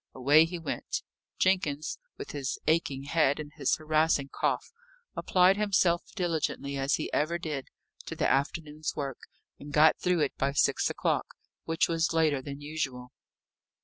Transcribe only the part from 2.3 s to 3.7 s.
his aching head and